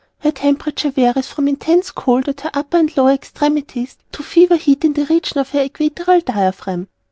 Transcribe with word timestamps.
Her 0.21 0.31
Temperature 0.31 0.89
varies 0.89 1.27
from 1.27 1.47
intense 1.47 1.91
cold 1.91 2.27
at 2.27 2.41
her 2.41 2.49
upper 2.55 2.77
and 2.77 2.97
lower 2.97 3.11
extremities 3.11 3.99
to 4.13 4.23
fever 4.23 4.55
heat 4.57 4.83
in 4.83 4.93
the 4.93 5.05
region 5.05 5.37
of 5.37 5.51
her 5.51 5.61
equatorial 5.61 6.21
diaphragm. 6.21 6.87